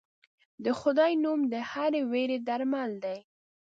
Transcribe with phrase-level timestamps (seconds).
[0.63, 3.19] د خدای نوم د هرې وېرې درمل دی.